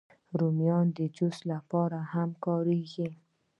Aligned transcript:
رومیان 0.39 0.85
د 0.97 0.99
جوس 1.15 1.37
لپاره 1.51 1.99
هم 2.13 2.29
کارېږي 2.45 3.07